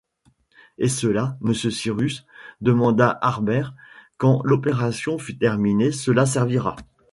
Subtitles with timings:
[0.79, 2.25] Et cela, monsieur Cyrus,
[2.59, 3.75] demanda Harbert,
[4.17, 6.75] quand l’opération fut terminée, cela servira?...